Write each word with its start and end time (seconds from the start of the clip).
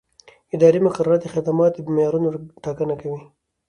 اداري 0.55 0.79
مقررات 0.87 1.21
د 1.23 1.27
خدمت 1.35 1.71
د 1.85 1.87
معیارونو 1.95 2.29
ټاکنه 2.63 2.95
کوي. 3.01 3.21